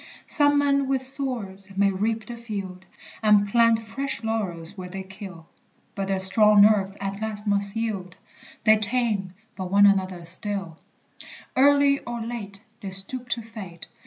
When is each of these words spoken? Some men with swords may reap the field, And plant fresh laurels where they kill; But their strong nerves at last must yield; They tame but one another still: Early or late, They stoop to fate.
Some 0.25 0.57
men 0.57 0.87
with 0.87 1.03
swords 1.03 1.77
may 1.77 1.91
reap 1.91 2.25
the 2.25 2.35
field, 2.35 2.85
And 3.21 3.47
plant 3.47 3.77
fresh 3.77 4.23
laurels 4.23 4.75
where 4.75 4.89
they 4.89 5.03
kill; 5.03 5.45
But 5.93 6.07
their 6.07 6.19
strong 6.19 6.63
nerves 6.63 6.97
at 6.99 7.21
last 7.21 7.45
must 7.45 7.75
yield; 7.75 8.15
They 8.63 8.77
tame 8.77 9.35
but 9.55 9.69
one 9.69 9.85
another 9.85 10.25
still: 10.25 10.79
Early 11.55 11.99
or 11.99 12.19
late, 12.19 12.63
They 12.81 12.89
stoop 12.89 13.29
to 13.29 13.43
fate. 13.43 13.85